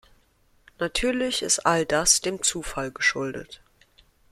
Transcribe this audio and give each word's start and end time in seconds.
Natürlich 0.79 1.43
ist 1.43 1.59
all 1.59 1.85
das 1.85 2.21
dem 2.21 2.41
Zufall 2.41 2.89
geschuldet. 2.89 3.61